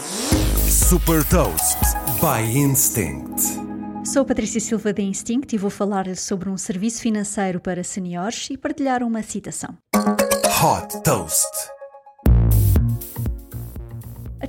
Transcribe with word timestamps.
Super 0.00 1.22
Toast 1.28 1.78
by 2.20 2.58
Instinct. 2.58 3.40
Sou 4.04 4.24
Patrícia 4.24 4.60
Silva 4.60 4.92
da 4.92 5.02
Instinct 5.02 5.54
e 5.54 5.58
vou 5.58 5.70
falar 5.70 6.16
sobre 6.16 6.48
um 6.48 6.56
serviço 6.56 7.00
financeiro 7.00 7.60
para 7.60 7.84
seniores 7.84 8.48
e 8.50 8.56
partilhar 8.56 9.02
uma 9.02 9.22
citação. 9.22 9.76
Hot 9.94 11.00
Toast. 11.02 11.46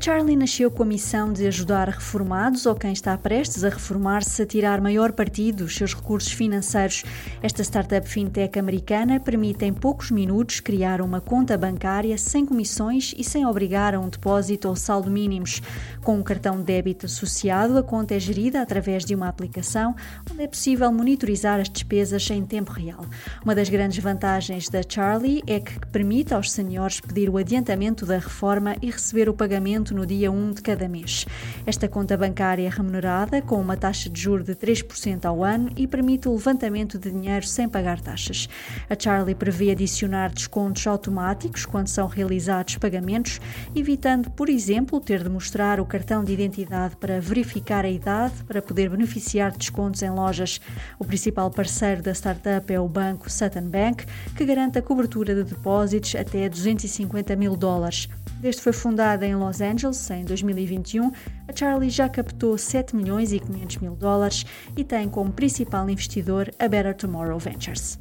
Charlie 0.06 0.36
nasceu 0.36 0.70
com 0.70 0.84
a 0.84 0.86
missão 0.86 1.34
de 1.34 1.48
ajudar 1.48 1.90
reformados 1.90 2.68
ou 2.68 2.76
quem 2.76 2.94
está 2.94 3.18
prestes 3.18 3.64
a 3.64 3.70
reformar-se 3.70 4.40
a 4.40 4.46
tirar 4.46 4.80
maior 4.80 5.12
partido 5.12 5.64
dos 5.64 5.76
seus 5.76 5.96
recursos 5.96 6.32
financeiros. 6.32 7.04
Esta 7.42 7.64
startup 7.64 8.08
fintech 8.08 8.60
americana 8.60 9.20
permite 9.20 9.66
em 9.66 9.74
poucos 9.74 10.12
minutos 10.12 10.60
criar 10.60 11.02
uma 11.02 11.20
conta 11.20 11.58
bancária 11.58 12.16
sem 12.20 12.46
comissões 12.46 13.16
e 13.18 13.24
sem 13.24 13.48
obrigar 13.48 13.96
a 13.96 14.00
um 14.00 14.08
depósito 14.08 14.70
ou 14.70 14.76
saldo 14.76 15.10
mínimos. 15.10 15.60
Com 16.04 16.20
um 16.20 16.22
cartão 16.22 16.58
de 16.58 16.66
débito 16.66 17.08
associado, 17.08 17.76
a 17.76 17.82
conta 17.82 18.14
é 18.14 18.20
gerida 18.20 18.62
através 18.62 19.06
de 19.06 19.16
uma 19.16 19.28
aplicação 19.28 19.96
onde 20.32 20.44
é 20.44 20.48
possível 20.48 20.92
monitorizar 20.92 21.60
as 21.60 21.68
despesas 21.68 22.30
em 22.30 22.46
tempo 22.46 22.72
real. 22.72 23.04
Uma 23.44 23.56
das 23.56 23.70
grandes 23.70 23.98
vantagens 23.98 24.70
da 24.70 24.82
Charlie 24.88 25.42
é 25.48 25.60
que 25.60 25.80
permite 25.88 26.32
aos 26.32 26.52
senhores 26.52 27.02
pedir 27.02 27.28
o 27.28 27.38
adiantamento 27.38 28.06
da 28.06 28.20
reforma 28.20 28.76
e 28.84 28.92
receber 28.92 29.28
o 29.28 29.34
pagamento 29.34 29.95
no 29.96 30.06
dia 30.06 30.32
1 30.32 30.52
de 30.52 30.62
cada 30.62 30.88
mês. 30.88 31.26
Esta 31.66 31.88
conta 31.88 32.18
bancária 32.18 32.68
é 32.68 32.70
remunerada 32.70 33.42
com 33.42 33.60
uma 33.60 33.78
taxa 33.78 34.10
de 34.10 34.22
juros 34.22 34.46
de 34.46 34.54
3% 34.54 35.26
ao 35.26 35.44
ano 35.44 35.72
e 35.76 35.88
permite 35.88 36.28
o 36.28 36.34
levantamento 36.34 37.00
de 37.00 37.10
dinheiro 37.10 37.48
sem 37.48 37.68
pagar 37.68 38.00
taxas. 38.00 38.48
A 38.90 38.96
Charlie 38.98 39.34
prevê 39.34 39.72
adicionar 39.72 40.32
descontos 40.32 40.86
automáticos 40.86 41.66
quando 41.66 41.88
são 41.88 42.08
realizados 42.08 42.78
pagamentos, 42.78 43.40
evitando, 43.76 44.30
por 44.30 44.50
exemplo, 44.50 45.00
ter 45.00 45.24
de 45.24 45.30
mostrar 45.30 45.80
o 45.80 45.86
cartão 45.86 46.24
de 46.24 46.34
identidade 46.34 46.96
para 46.98 47.20
verificar 47.20 47.86
a 47.86 47.90
idade 47.90 48.44
para 48.48 48.62
poder 48.62 48.90
beneficiar 48.90 49.52
de 49.52 49.60
descontos 49.60 50.02
em 50.02 50.10
lojas. 50.10 50.60
O 51.00 51.06
principal 51.06 51.50
parceiro 51.50 52.02
da 52.02 52.12
startup 52.12 52.72
é 52.72 52.80
o 52.80 52.88
banco 52.88 53.32
Sutton 53.32 53.70
Bank, 53.70 54.06
que 54.36 54.46
garante 54.46 54.78
a 54.78 54.82
cobertura 54.82 55.34
de 55.34 55.44
depósitos 55.44 56.16
até 56.16 56.50
250 56.50 57.36
mil 57.36 57.56
dólares. 57.56 58.10
Desde 58.40 58.62
foi 58.62 58.74
fundada 58.74 59.26
em 59.26 59.36
Los 59.36 59.62
Angeles 59.86 60.10
em 60.10 60.26
2021, 60.26 61.12
a 61.48 61.56
Charlie 61.56 61.90
já 61.90 62.10
captou 62.10 62.58
7 62.58 62.96
milhões 62.96 63.32
e 63.32 63.40
500 63.40 63.78
mil 63.78 63.96
dólares 63.96 64.46
e 64.76 64.84
tem 64.84 65.08
como 65.08 65.32
principal 65.32 65.88
investidor 65.90 66.52
a 66.58 66.68
Better 66.68 66.96
Tomorrow 66.96 67.38
Ventures. 67.38 68.00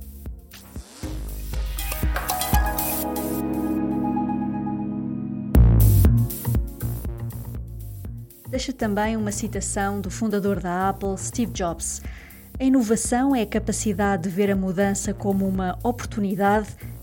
Deixa 8.48 8.72
também 8.72 9.16
uma 9.16 9.32
citação 9.32 10.00
do 10.00 10.10
fundador 10.10 10.60
da 10.60 10.88
Apple, 10.88 11.18
Steve 11.18 11.52
Jobs. 11.52 12.00
A 12.58 12.62
inovação 12.62 13.34
é 13.34 13.42
a 13.42 13.46
capacidade 13.46 14.22
de 14.22 14.28
ver 14.28 14.48
a 14.50 14.56
mudança 14.56 15.12
como 15.12 15.46
uma 15.46 15.76
oportunidade 15.82 16.68